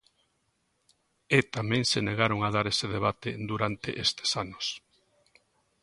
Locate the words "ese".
2.73-2.87